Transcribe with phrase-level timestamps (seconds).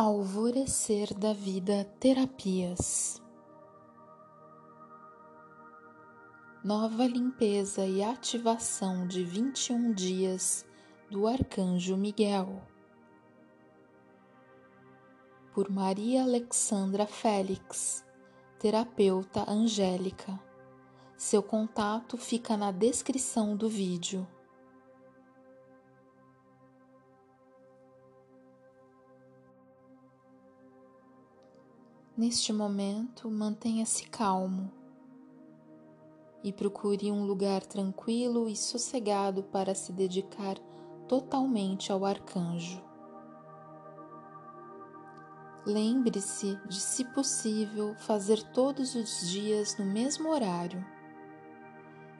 [0.00, 3.20] Alvorecer da Vida Terapias
[6.62, 10.64] Nova limpeza e ativação de 21 dias
[11.10, 12.62] do Arcanjo Miguel.
[15.52, 18.04] Por Maria Alexandra Félix,
[18.60, 20.38] terapeuta angélica.
[21.16, 24.24] Seu contato fica na descrição do vídeo.
[32.18, 34.72] Neste momento, mantenha-se calmo
[36.42, 40.58] e procure um lugar tranquilo e sossegado para se dedicar
[41.06, 42.82] totalmente ao arcanjo.
[45.64, 50.84] Lembre-se de, se possível, fazer todos os dias no mesmo horário.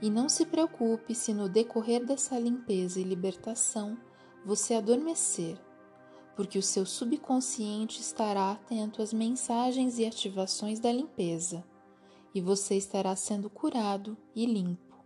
[0.01, 3.99] E não se preocupe se no decorrer dessa limpeza e libertação
[4.45, 5.59] você adormecer
[6.39, 11.65] porque o seu subconsciente estará atento às mensagens e ativações da limpeza,
[12.33, 15.05] e você estará sendo curado e limpo.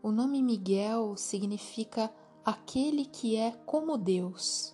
[0.00, 2.08] O nome Miguel significa
[2.44, 4.72] aquele que é como Deus.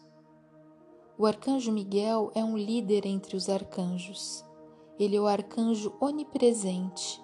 [1.17, 4.45] O arcanjo Miguel é um líder entre os arcanjos.
[4.99, 7.19] Ele é o arcanjo onipresente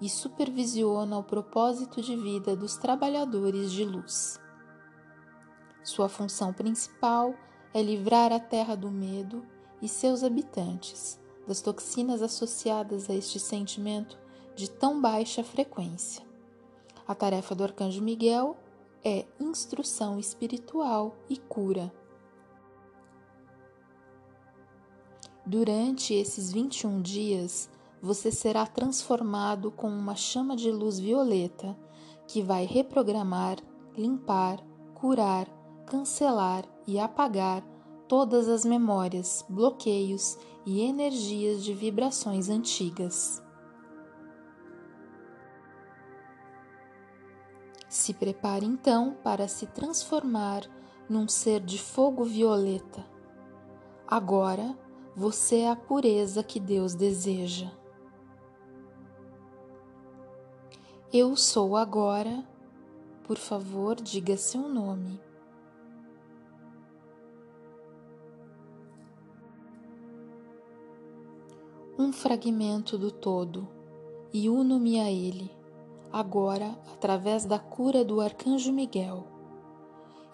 [0.00, 4.41] e supervisiona o propósito de vida dos trabalhadores de luz.
[5.84, 7.34] Sua função principal
[7.74, 9.44] é livrar a terra do medo
[9.80, 14.16] e seus habitantes das toxinas associadas a este sentimento
[14.54, 16.24] de tão baixa frequência.
[17.06, 18.56] A tarefa do arcanjo Miguel
[19.04, 21.92] é instrução espiritual e cura.
[25.44, 27.68] Durante esses 21 dias,
[28.00, 31.76] você será transformado com uma chama de luz violeta
[32.28, 33.56] que vai reprogramar,
[33.96, 34.60] limpar,
[34.94, 35.48] curar,
[35.86, 37.62] cancelar e apagar
[38.08, 43.42] todas as memórias, bloqueios e energias de vibrações antigas.
[47.88, 50.62] Se prepare então para se transformar
[51.08, 53.04] num ser de fogo violeta.
[54.06, 54.76] Agora
[55.14, 57.70] você é a pureza que Deus deseja.
[61.12, 62.42] Eu sou agora.
[63.24, 65.20] Por favor, diga seu nome.
[72.02, 73.68] Um fragmento do todo
[74.32, 75.48] e uno-me a ele,
[76.12, 79.24] agora através da cura do arcanjo Miguel.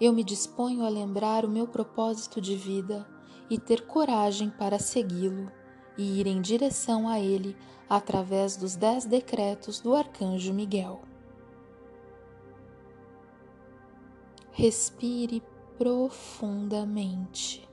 [0.01, 3.07] Eu me disponho a lembrar o meu propósito de vida
[3.51, 5.53] e ter coragem para segui-lo
[5.99, 7.55] e ir em direção a ele
[7.87, 11.03] através dos dez decretos do arcanjo Miguel.
[14.53, 15.43] Respire
[15.77, 17.68] profundamente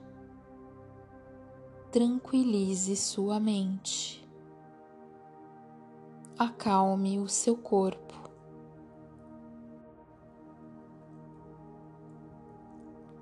[1.96, 4.22] tranquilize sua mente.
[6.38, 8.12] Acalme o seu corpo.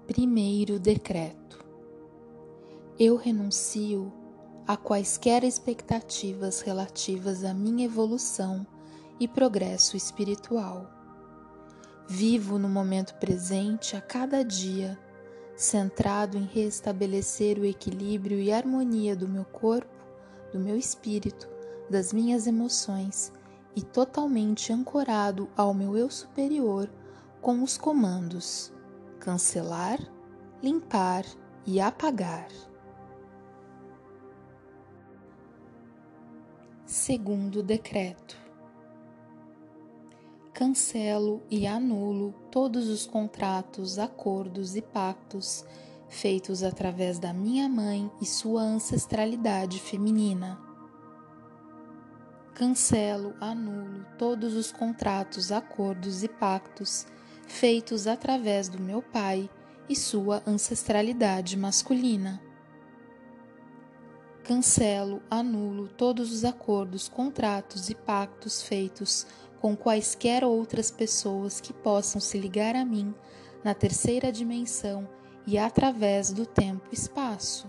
[0.09, 1.65] Primeiro decreto:
[2.99, 4.13] Eu renuncio
[4.67, 8.67] a quaisquer expectativas relativas à minha evolução
[9.21, 10.91] e progresso espiritual.
[12.09, 14.99] Vivo no momento presente a cada dia
[15.57, 20.05] centrado em restabelecer o equilíbrio e harmonia do meu corpo,
[20.53, 21.49] do meu espírito,
[21.89, 23.33] das minhas emoções
[23.77, 26.89] e totalmente ancorado ao meu eu superior
[27.41, 28.73] com os comandos
[29.21, 29.99] cancelar,
[30.63, 31.25] limpar
[31.67, 32.49] e apagar.
[36.85, 38.44] Segundo decreto
[40.55, 45.65] cancelo e anulo todos os contratos, acordos e pactos
[46.09, 50.57] feitos através da minha mãe e sua ancestralidade feminina.
[52.55, 57.05] Cancelo, anulo todos os contratos, acordos e pactos
[57.49, 59.51] feitos através do meu pai
[59.89, 62.41] e sua ancestralidade masculina.
[64.45, 69.27] Cancelo, anulo todos os acordos, contratos e pactos feitos
[69.65, 73.15] com quaisquer outras pessoas que possam se ligar a mim
[73.65, 75.09] na terceira dimensão
[75.47, 77.67] e através do tempo-espaço.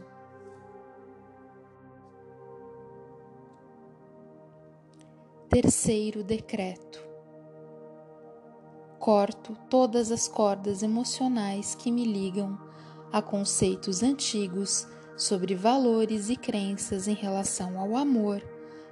[5.47, 7.01] Terceiro decreto:
[8.99, 12.59] Corto todas as cordas emocionais que me ligam
[13.09, 18.43] a conceitos antigos sobre valores e crenças em relação ao amor,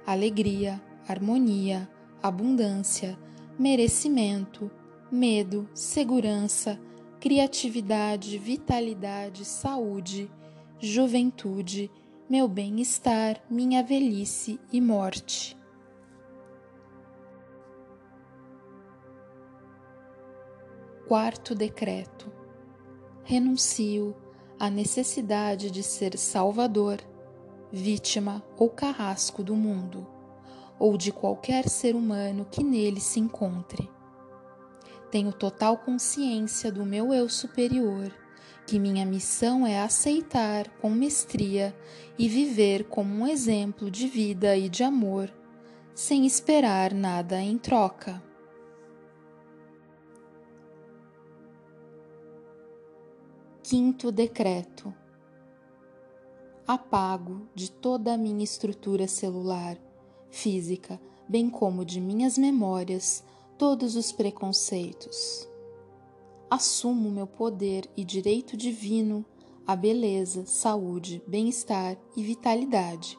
[0.06, 1.86] alegria, harmonia,
[2.24, 3.18] abundância,
[3.58, 4.70] merecimento,
[5.12, 6.80] medo, segurança,
[7.20, 10.30] criatividade, vitalidade, saúde,
[10.78, 11.90] juventude,
[12.26, 15.54] meu bem-estar, minha velhice e morte.
[21.06, 22.32] Quarto decreto:
[23.22, 24.16] renuncio
[24.58, 27.00] à necessidade de ser salvador,
[27.70, 30.13] vítima ou carrasco do mundo,
[30.78, 33.88] ou de qualquer ser humano que nele se encontre.
[35.10, 38.12] Tenho total consciência do meu eu superior,
[38.66, 41.76] que minha missão é aceitar com mestria
[42.18, 45.32] e viver como um exemplo de vida e de amor,
[45.94, 48.22] sem esperar nada em troca.
[53.62, 54.92] Quinto decreto:
[56.66, 59.78] apago de toda a minha estrutura celular,
[60.34, 63.22] física, bem como de minhas memórias,
[63.56, 65.48] todos os preconceitos.
[66.50, 69.24] Assumo meu poder e direito divino,
[69.66, 73.18] a beleza, saúde, bem-estar e vitalidade,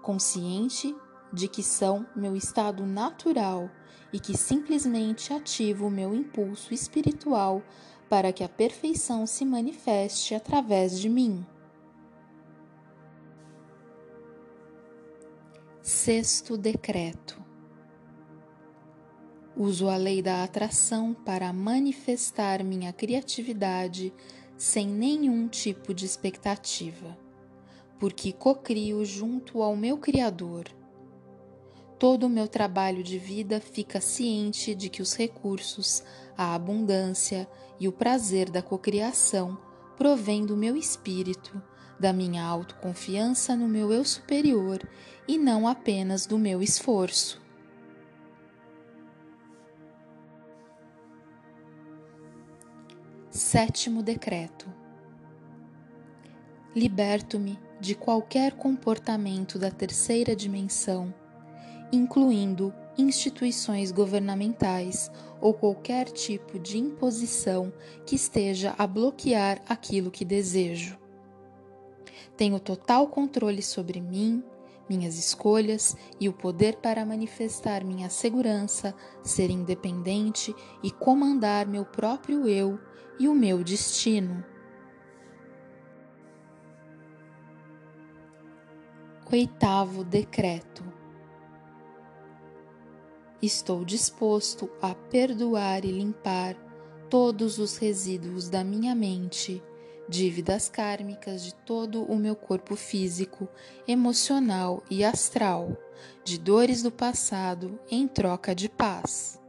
[0.00, 0.94] consciente
[1.32, 3.68] de que são meu estado natural
[4.12, 7.62] e que simplesmente ativo o meu impulso espiritual
[8.08, 11.44] para que a perfeição se manifeste através de mim.
[16.04, 17.42] Sexto decreto.
[19.56, 24.12] Uso a lei da atração para manifestar minha criatividade
[24.54, 27.16] sem nenhum tipo de expectativa,
[27.98, 30.66] porque cocrio junto ao meu Criador
[31.98, 36.02] todo o meu trabalho de vida fica ciente de que os recursos,
[36.36, 37.48] a abundância
[37.80, 39.56] e o prazer da cocriação
[39.96, 41.62] provém do meu espírito,
[41.98, 44.86] da minha autoconfiança no meu eu superior
[45.26, 47.42] e não apenas do meu esforço.
[53.30, 54.66] Sétimo decreto:
[56.74, 61.12] Liberto-me de qualquer comportamento da terceira dimensão
[61.94, 65.10] incluindo instituições governamentais
[65.40, 67.72] ou qualquer tipo de imposição
[68.06, 70.98] que esteja a bloquear aquilo que desejo.
[72.36, 74.42] Tenho total controle sobre mim,
[74.88, 82.46] minhas escolhas e o poder para manifestar minha segurança, ser independente e comandar meu próprio
[82.46, 82.78] eu
[83.18, 84.44] e o meu destino.
[89.32, 90.84] Oitavo decreto
[93.42, 96.56] Estou disposto a perdoar e limpar
[97.10, 99.62] todos os resíduos da minha mente,
[100.08, 103.48] dívidas kármicas de todo o meu corpo físico,
[103.86, 105.76] emocional e astral,
[106.24, 109.40] de dores do passado em troca de paz.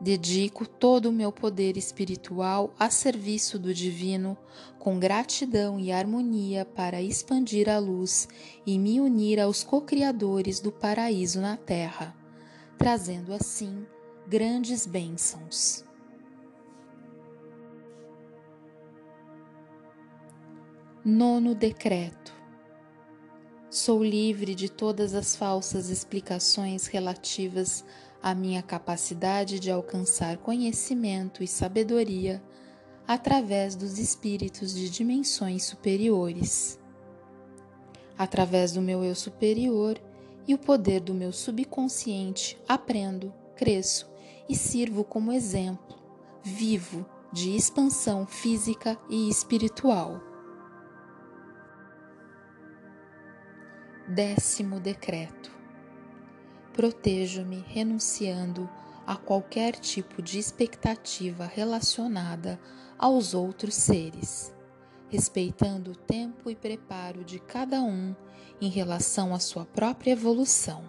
[0.00, 4.36] Dedico todo o meu poder espiritual a serviço do Divino,
[4.78, 8.28] com gratidão e harmonia para expandir a luz
[8.66, 12.14] e me unir aos co-criadores do paraíso na Terra
[12.76, 13.86] trazendo assim
[14.26, 15.85] grandes bênçãos.
[21.08, 22.34] Nono decreto.
[23.70, 27.84] Sou livre de todas as falsas explicações relativas
[28.20, 32.42] à minha capacidade de alcançar conhecimento e sabedoria
[33.06, 36.76] através dos espíritos de dimensões superiores.
[38.18, 40.02] Através do meu eu superior,
[40.44, 44.10] e o poder do meu subconsciente, aprendo, cresço
[44.48, 45.96] e sirvo como exemplo
[46.42, 50.25] vivo de expansão física e espiritual.
[54.08, 55.50] Décimo decreto:
[56.72, 58.68] Protejo-me renunciando
[59.06, 62.60] a qualquer tipo de expectativa relacionada
[62.98, 64.56] aos outros seres
[65.08, 68.14] respeitando o tempo e preparo de cada um
[68.60, 70.88] em relação à sua própria evolução,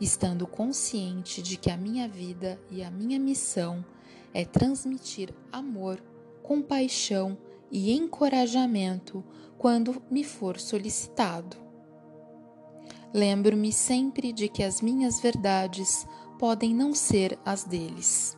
[0.00, 3.84] estando consciente de que a minha vida e a minha missão
[4.32, 6.02] é transmitir amor,
[6.42, 7.36] compaixão
[7.70, 9.24] e encorajamento
[9.58, 11.56] quando me for solicitado.
[13.14, 16.06] Lembro-me sempre de que as minhas verdades
[16.38, 18.36] podem não ser as deles.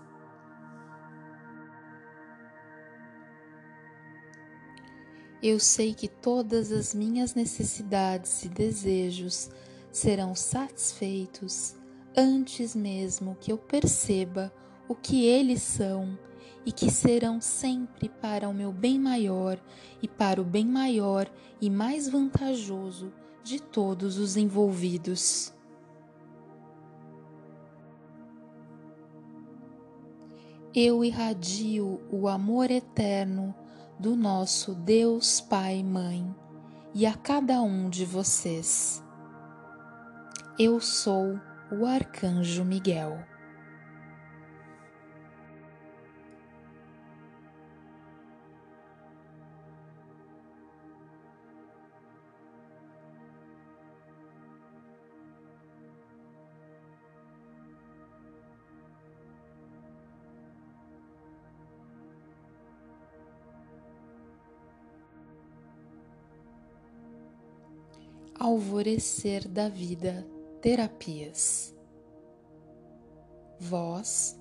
[5.47, 9.51] eu sei que todas as minhas necessidades e desejos
[9.93, 11.77] serão satisfeitos
[12.17, 14.51] antes mesmo que eu perceba
[14.89, 16.19] o que eles são
[16.65, 19.63] e que serão sempre para o meu bem maior
[20.01, 23.13] e para o bem maior e mais vantajoso
[23.45, 25.55] de todos os envolvidos.
[30.75, 33.55] eu irradio o amor eterno
[33.97, 36.35] do nosso Deus Pai e Mãe
[36.93, 39.01] e a cada um de vocês.
[40.59, 41.39] Eu sou
[41.71, 43.34] o Arcanjo Miguel.
[68.45, 70.23] Alvorecer da Vida
[70.61, 71.75] Terapias.
[73.59, 74.39] Voz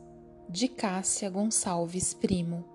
[0.50, 2.73] de Cássia Gonçalves Primo.